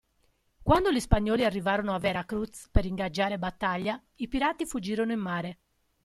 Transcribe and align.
Quando 0.63 0.89
gli 0.91 0.99
spagnoli 0.99 1.45
arrivarono 1.45 1.93
a 1.93 1.99
Veracruz 1.99 2.67
per 2.71 2.85
ingaggiare 2.85 3.37
battaglia, 3.37 4.01
i 4.15 4.27
pirati 4.27 4.65
fuggirono 4.65 5.11
in 5.11 5.19
mare. 5.19 5.59